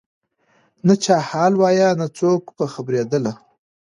[0.87, 3.33] نه چا حال وایه نه څوک په خبرېدله